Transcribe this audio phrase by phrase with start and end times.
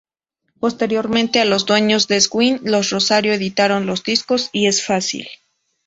[0.59, 5.27] Posteriormente a Los Dueños del Swing, Los Rosario editaron los discos Y es Fácil!